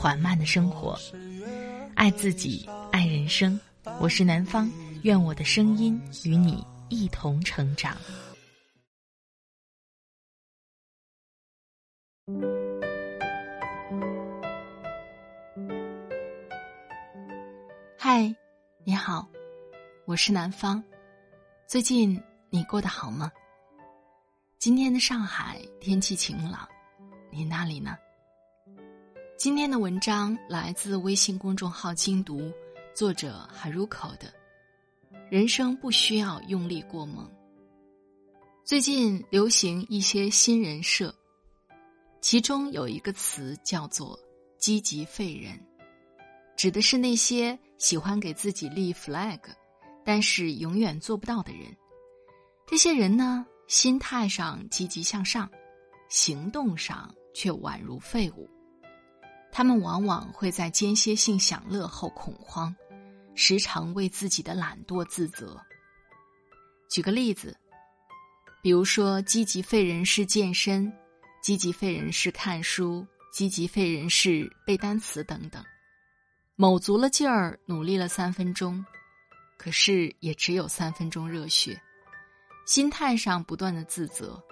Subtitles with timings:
[0.00, 0.98] 缓慢的生活，
[1.94, 3.60] 爱自己，爱人生。
[4.00, 7.94] 我是南方，愿我的声音与你一同成长。
[17.98, 18.34] 嗨，
[18.84, 19.28] 你好，
[20.06, 20.82] 我是南方。
[21.66, 23.30] 最近你过得好吗？
[24.56, 26.66] 今天的上海天气晴朗，
[27.30, 27.98] 你那里呢？
[29.40, 32.52] 今天的文章来自微信公众号“精读”，
[32.94, 34.30] 作者 Haruko 的。
[35.30, 37.26] 人生不需要用力过猛。
[38.66, 41.14] 最近流行一些新人设，
[42.20, 44.20] 其中有一个词叫做
[44.60, 45.58] “积极废人”，
[46.54, 49.40] 指的是那些喜欢给自己立 flag，
[50.04, 51.74] 但是永远做不到的人。
[52.66, 55.50] 这些人呢，心态上积极向上，
[56.10, 58.46] 行动上却宛如废物。
[59.52, 62.74] 他们往往会在间歇性享乐后恐慌，
[63.34, 65.60] 时常为自己的懒惰自责。
[66.88, 67.56] 举个例子，
[68.62, 70.92] 比如说积极废人式健身、
[71.42, 75.64] 积极废人式看书、积极废人式背单词等等，
[76.56, 78.84] 卯足了劲儿努力了三分钟，
[79.56, 81.80] 可是也只有三分钟热血，
[82.66, 84.42] 心态上不断的自责，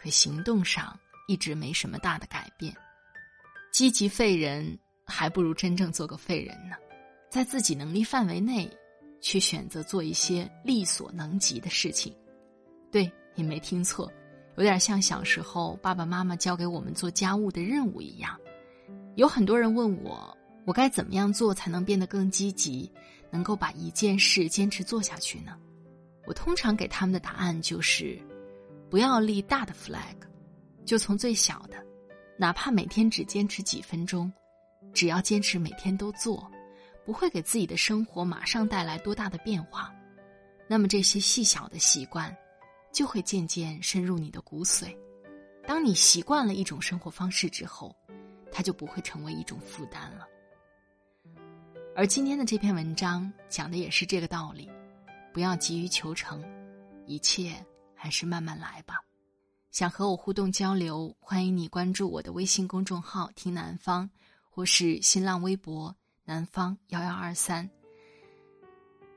[0.00, 2.74] 可行动上一直没什么大的改变。
[3.74, 6.76] 积极废人还不如真正做个废人呢，
[7.28, 8.70] 在自己能力范围内，
[9.20, 12.14] 去选择做一些力所能及的事情。
[12.92, 14.08] 对你没听错，
[14.56, 18.38] 有点像小时候爸爸妈妈交给我们做家务的任务一样。
[19.16, 22.88] 有很多人问我，我该怎么样做才能变得更积极，
[23.28, 25.58] 能够把一件事坚持做下去呢？
[26.28, 28.16] 我通常给他们的答案就是，
[28.88, 30.14] 不要立大的 flag，
[30.84, 31.84] 就从最小的。
[32.36, 34.32] 哪怕每天只坚持几分钟，
[34.92, 36.50] 只要坚持每天都做，
[37.04, 39.94] 不会给自己的生活马上带来多大的变化，
[40.68, 42.36] 那么这些细小的习惯，
[42.92, 44.96] 就会渐渐深入你的骨髓。
[45.66, 47.94] 当你习惯了一种生活方式之后，
[48.50, 50.26] 它就不会成为一种负担了。
[51.96, 54.68] 而今天的这篇文章讲的也是这个道理，
[55.32, 56.44] 不要急于求成，
[57.06, 57.54] 一切
[57.94, 59.00] 还是慢慢来吧。
[59.74, 64.08] 想和我互动交流，欢迎你关注我的微信公众号“听南方”，
[64.48, 65.92] 或是新浪微博
[66.24, 67.68] “南方幺幺二三”。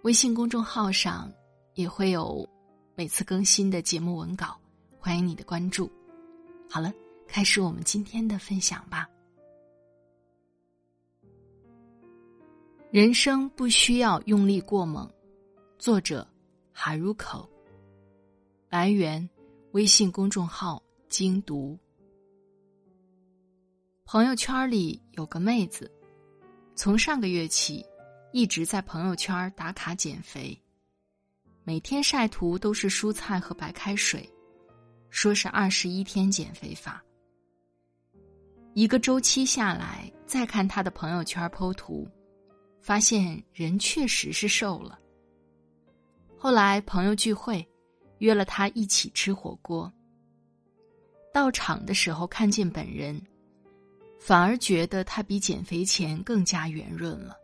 [0.00, 1.30] 微信公众号上
[1.74, 2.48] 也会有
[2.94, 4.58] 每次更新的节目文稿，
[4.98, 5.92] 欢迎你的关注。
[6.70, 6.90] 好了，
[7.28, 9.06] 开始我们今天的分享吧。
[12.90, 15.06] 人生不需要用力过猛，
[15.78, 16.26] 作者
[16.72, 17.46] 哈入口
[18.70, 19.28] 来源。
[19.76, 21.78] 微信公众号“精读”。
[24.06, 25.92] 朋友圈里有个妹子，
[26.74, 27.84] 从上个月起
[28.32, 30.58] 一直在朋友圈打卡减肥，
[31.62, 34.26] 每天晒图都是蔬菜和白开水，
[35.10, 37.04] 说是二十一天减肥法。
[38.72, 42.08] 一个周期下来，再看她的朋友圈剖图，
[42.80, 44.98] 发现人确实是瘦了。
[46.38, 47.62] 后来朋友聚会。
[48.18, 49.92] 约了他一起吃火锅。
[51.32, 53.20] 到场的时候看见本人，
[54.18, 57.36] 反而觉得他比减肥前更加圆润了。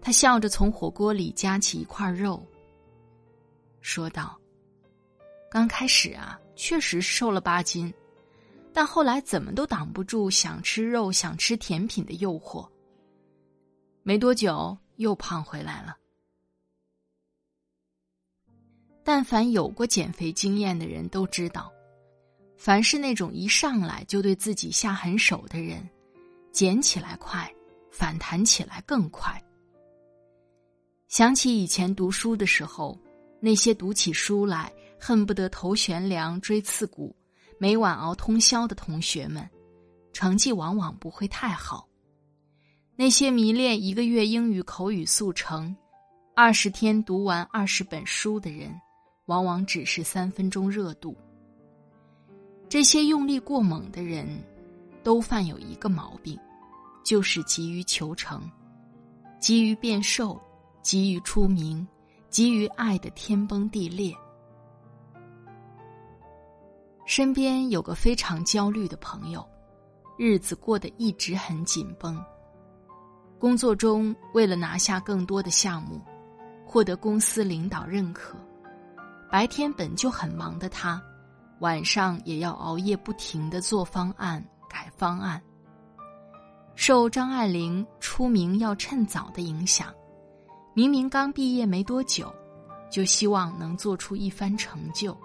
[0.00, 2.46] 他笑着从火锅里夹起一块肉，
[3.80, 4.38] 说道
[5.50, 7.92] ：“刚开始啊，确实瘦了八斤，
[8.72, 12.66] 但后来怎么都挡不住想吃肉、想吃甜品的诱惑。
[14.02, 15.96] 没多久又胖回来了。”
[19.12, 21.68] 但凡有过减肥经验的人都知道，
[22.56, 25.84] 凡是那种一上来就对自己下狠手的人，
[26.52, 27.52] 减起来快，
[27.90, 29.42] 反弹起来更快。
[31.08, 32.96] 想起以前读书的时候，
[33.40, 37.12] 那些读起书来恨不得头悬梁锥刺股，
[37.58, 39.44] 每晚熬通宵的同学们，
[40.12, 41.84] 成绩往往不会太好；
[42.94, 45.76] 那些迷恋一个月英语口语速成，
[46.36, 48.72] 二十天读完二十本书的人。
[49.30, 51.16] 往往只是三分钟热度。
[52.68, 54.26] 这些用力过猛的人，
[55.04, 56.36] 都犯有一个毛病，
[57.04, 58.42] 就是急于求成，
[59.38, 60.40] 急于变瘦，
[60.82, 61.86] 急于出名，
[62.28, 64.12] 急于爱的天崩地裂。
[67.06, 69.48] 身边有个非常焦虑的朋友，
[70.18, 72.20] 日子过得一直很紧绷。
[73.38, 76.00] 工作中为了拿下更多的项目，
[76.66, 78.36] 获得公司领导认可，
[79.30, 81.00] 白天本就很忙的他，
[81.60, 85.40] 晚上也要熬夜不停的做方案、改方案。
[86.74, 89.94] 受张爱玲出名要趁早的影响，
[90.74, 92.34] 明明刚毕业没多久，
[92.90, 95.16] 就希望能做出一番成就。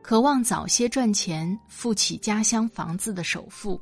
[0.00, 3.80] 渴望早些赚钱，付起家乡房子的首付，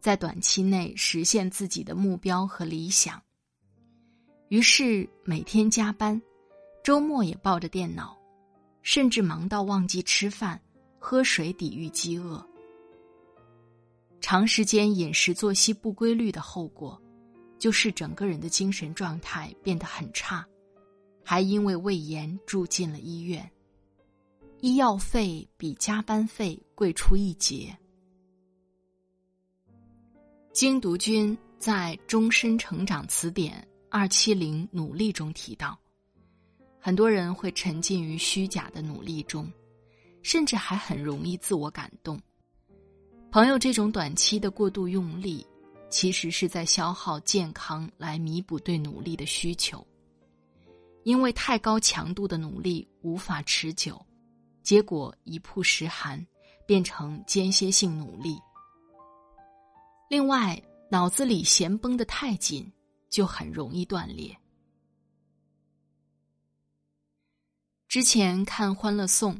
[0.00, 3.20] 在短期内实现自己的目标和理想。
[4.48, 6.20] 于是每天加班，
[6.82, 8.16] 周末也抱着电脑，
[8.82, 10.60] 甚至忙到忘记吃饭、
[10.98, 12.44] 喝水抵御饥饿。
[14.20, 17.00] 长时间饮食作息不规律的后果，
[17.58, 20.46] 就是整个人的精神状态变得很差，
[21.24, 23.50] 还因为胃炎住进了医院。
[24.60, 27.76] 医药费比加班费贵出一截。
[30.52, 33.54] 精读君在《终身成长词典》
[33.88, 35.78] 二七零努力中提到，
[36.80, 39.52] 很多人会沉浸于虚假的努力中，
[40.22, 42.18] 甚至还很容易自我感动。
[43.30, 45.46] 朋友这种短期的过度用力，
[45.90, 49.86] 其实是在消耗健康来弥补对努力的需求，
[51.04, 54.00] 因为太高强度的努力无法持久。
[54.62, 56.24] 结果一曝十寒，
[56.66, 58.38] 变成间歇性努力。
[60.08, 60.60] 另外，
[60.90, 62.70] 脑子里弦绷得太紧，
[63.08, 64.36] 就很容易断裂。
[67.90, 69.34] 之前看《欢乐颂》，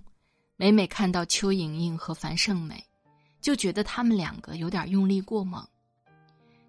[0.57, 2.85] 每每看到邱莹莹和樊胜美，
[3.41, 5.65] 就觉得他们两个有点用力过猛。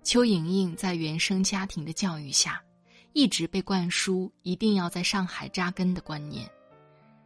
[0.04, 2.62] 邱莹莹在原生家庭的教育下，
[3.14, 6.48] 一直被灌输一定要在上海扎根的观念。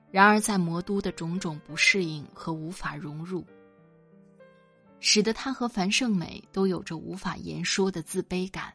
[0.10, 3.46] 然而，在魔都的种种不适应和无法融入，
[5.02, 8.74] 使得他和樊胜美都有着无法言说的自卑感。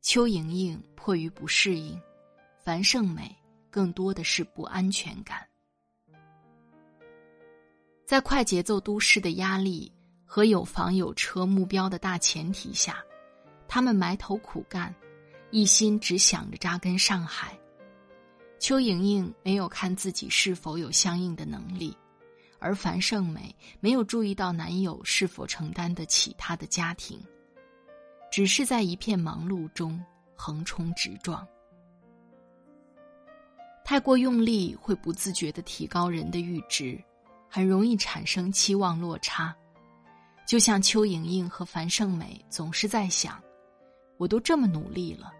[0.00, 2.00] 邱莹莹迫于不适应，
[2.62, 3.34] 樊胜美
[3.76, 5.46] 更多的是不安全感。
[8.06, 9.92] 在快节奏都市的压力
[10.24, 13.04] 和有房有车目标的大前提下，
[13.68, 14.94] 他们埋头苦干，
[15.50, 17.54] 一心只想着扎根上海。
[18.58, 21.94] 邱莹莹没有看自己是否有相应的能力，
[22.58, 27.22] 而樊胜美没有注意到男友是否承担得起她的家庭，
[28.32, 30.02] 只是在一片忙碌中
[30.34, 31.46] 横冲直撞。
[33.86, 37.00] 太过用力会不自觉地提高人的阈值，
[37.48, 39.54] 很容易产生期望落差。
[40.44, 43.40] 就像邱莹莹和樊胜美总是在想：
[44.16, 45.32] 我都这么努力了，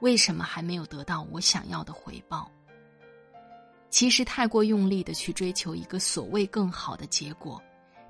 [0.00, 2.50] 为什么还没有得到我想要的回报？
[3.88, 7.62] 其实，太过用力的去追求一个所谓更好的结果，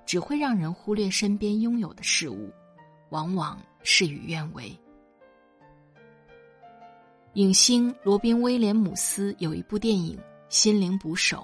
[0.07, 2.51] 只会让人忽略身边拥有的事物，
[3.11, 4.75] 往往事与愿违。
[7.35, 10.19] 影星罗宾威廉姆斯有一部电影
[10.51, 11.39] 《心灵捕手》，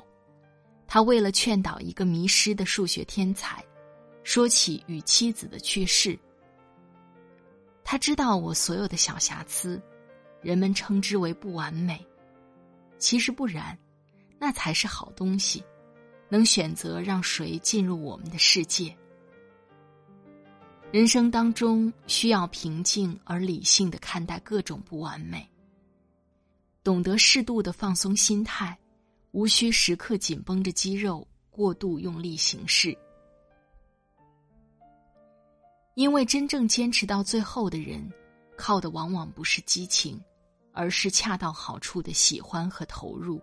[0.86, 3.64] 他为了劝导一个迷失的数学天才，
[4.22, 6.18] 说起与妻子的去世。
[7.82, 9.80] 他知道我所有的小瑕疵，
[10.42, 12.04] 人们称之为不完美，
[12.98, 13.76] 其实不然。
[14.38, 15.64] 那才是好东西，
[16.28, 18.94] 能选择让谁进入我们的世界。
[20.92, 25.48] 人生当中需要平静而理性的看待各种不完美，
[26.88, 28.74] 懂得适度的放松心态，
[29.32, 32.96] 无需时刻紧绷着肌肉，过度用力行事。
[35.96, 38.10] 因为真正坚持到最后的人，
[38.56, 40.18] 靠的往往不是激情，
[40.72, 43.38] 而是恰到好处的喜欢和投入。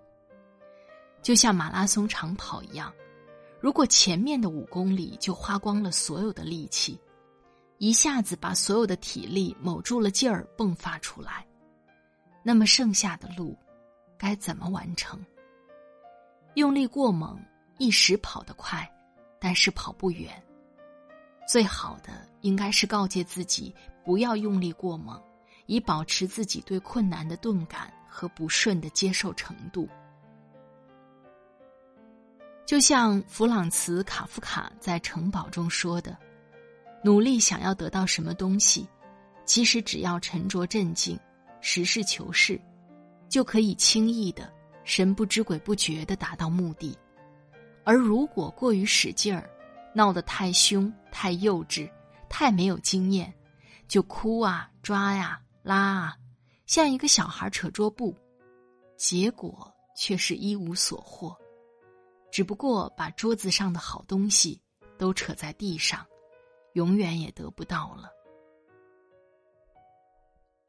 [1.21, 2.91] 就像马拉松长跑一样，
[3.61, 6.99] 如果前面的五公里就花光了所有的力气，
[7.77, 11.45] 一下子把所有的体力卯住了劲儿迸发出来，
[12.47, 13.57] 那么剩下的路
[14.19, 15.19] 该怎么完成？
[16.53, 17.43] 用力过猛，
[17.79, 18.87] 一时跑得快，
[19.39, 20.31] 但是跑不远。
[21.47, 23.73] 最好的应该是告诫自己
[24.03, 25.19] 不要用力过猛，
[25.65, 29.89] 以保持自己对困难的钝感和不顺的接受程度。
[32.63, 36.15] 就像弗朗茨·卡夫卡在《城堡》中说的
[37.03, 38.87] ：“努力想要得到什么东西，
[39.45, 41.19] 其实只要沉着镇静、
[41.67, 42.61] 实事求是，
[43.27, 44.53] 就可以轻易的、
[44.83, 46.95] 神不知鬼不觉的达到目的。
[47.83, 49.49] 而如果过于使劲儿，
[49.91, 51.91] 闹得太凶、太幼稚、
[52.29, 53.33] 太没有经验，
[53.87, 56.15] 就哭啊、抓呀、拉啊，
[56.67, 58.15] 像一个小孩扯桌布，
[58.95, 61.35] 结果却是一无所获，
[62.31, 64.61] 只不过把桌子上的好东西
[64.99, 66.05] 都扯在地上，
[66.73, 68.11] 永远也得不到了。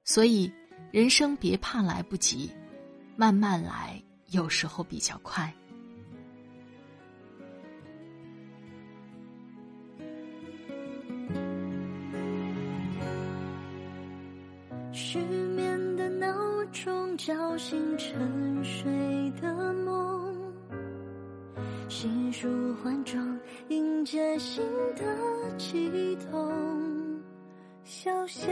[0.05, 0.51] 所以，
[0.91, 2.51] 人生别怕来不及，
[3.17, 5.53] 慢慢来，有时候比较快。
[14.93, 16.35] 失眠的闹
[16.73, 20.53] 钟叫醒沉睡的梦，
[21.89, 24.65] 新书换装迎接新
[24.95, 25.05] 的
[25.59, 27.23] 悸动，
[27.85, 28.51] 小小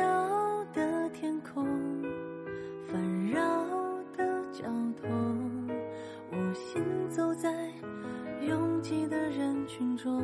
[8.47, 10.23] 拥挤的人群中，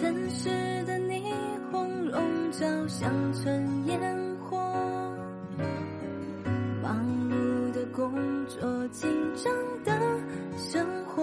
[0.00, 0.48] 城市
[0.84, 1.22] 的霓
[1.70, 4.00] 虹笼罩乡村烟
[4.40, 4.56] 火，
[6.82, 8.12] 忙碌的工
[8.46, 9.52] 作，紧张
[9.84, 9.92] 的
[10.56, 11.22] 生活，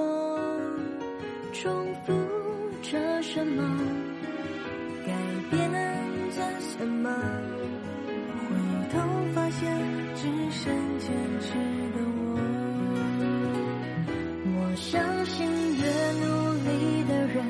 [1.51, 2.13] 重复
[2.81, 3.63] 着什么？
[5.05, 5.13] 改
[5.49, 5.71] 变
[6.31, 7.09] 着什么？
[8.47, 8.55] 回
[8.91, 8.99] 头
[9.33, 9.77] 发现，
[10.15, 11.11] 只剩坚
[11.41, 11.53] 持
[11.93, 12.08] 的。
[14.79, 15.45] 相信，
[15.75, 15.83] 越
[16.13, 17.43] 努力的人，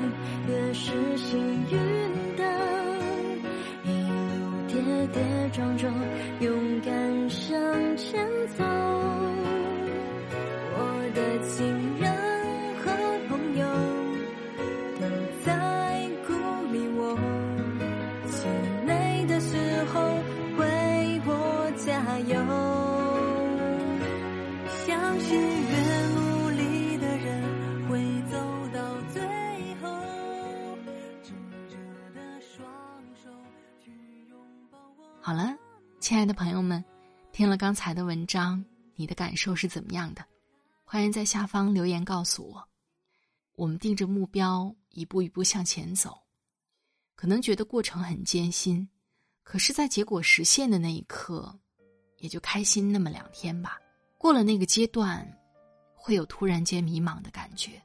[0.48, 1.38] 越是幸
[1.70, 1.78] 运
[2.36, 2.42] 的。
[3.84, 4.72] 一路跌
[5.12, 5.22] 跌
[5.52, 5.94] 撞撞，
[6.40, 7.56] 勇敢向
[7.96, 8.64] 前走。
[10.74, 10.78] 我
[11.14, 11.18] 的
[11.48, 11.64] 亲
[11.98, 12.12] 人
[12.78, 12.90] 和
[13.28, 13.64] 朋友
[15.00, 15.02] 都
[15.44, 15.48] 在
[16.26, 16.32] 鼓
[16.72, 17.16] 励我，
[18.28, 18.48] 气
[18.84, 19.56] 馁的时
[19.92, 20.00] 候
[20.58, 22.69] 为我加油。
[36.10, 36.84] 亲爱的朋友们，
[37.30, 38.64] 听了刚才的文章，
[38.96, 40.26] 你的感受是怎么样的？
[40.84, 42.68] 欢迎在下方留言告诉我。
[43.54, 46.18] 我们定着目标，一步一步向前走，
[47.14, 48.88] 可能觉得过程很艰辛，
[49.44, 51.56] 可是，在结果实现的那一刻，
[52.16, 53.78] 也就开心那么两天吧。
[54.18, 55.24] 过了那个阶段，
[55.94, 57.80] 会有突然间迷茫的感觉，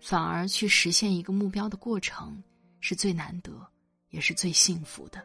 [0.00, 2.42] 反而去实现一个目标的过程
[2.80, 3.64] 是最难得，
[4.08, 5.24] 也是最幸福的。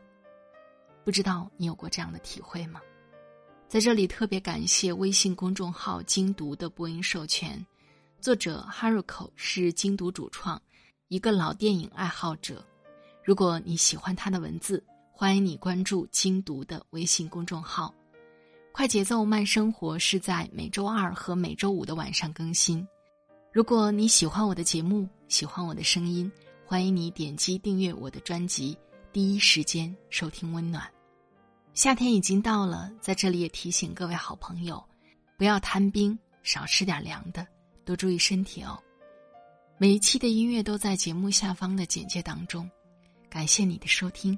[1.04, 2.80] 不知道你有过这样的体会吗？
[3.68, 7.66] 在这里特别感谢微信公众号“精读”的播音授权，
[8.22, 10.62] 作者 Haruko 是精读主创，
[11.08, 12.64] 一个老电影爱好者。
[13.24, 17.94] 如果你喜欢他的文字，欢迎你关注精读的微信公众号。
[18.72, 22.88] 快节奏慢生活是在每周二和每周五的晚上更新。
[23.52, 26.32] 如果你喜欢我的节目，喜欢我的声音，
[26.66, 28.78] 欢迎你点击订阅我的专辑，
[29.14, 30.92] 第一时间收听温暖。
[31.76, 34.84] 夏天已经到了，在这里也提醒各位好朋友，
[35.38, 37.46] 不要贪冰，少吃点凉的，
[37.86, 38.82] 多注意身体哦。
[39.78, 42.68] 每一期的音乐都在节目下方的简介当中。
[43.30, 44.38] 感谢你的收听，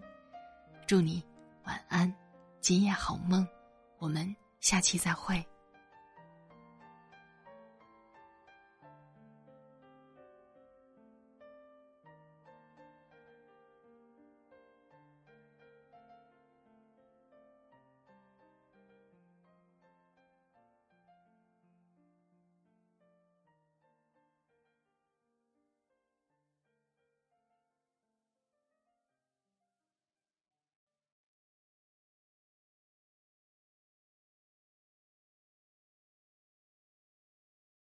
[0.86, 1.24] 祝你
[1.64, 2.14] 晚安，
[2.60, 3.48] 今夜好梦。
[3.98, 5.42] 我们下期再会。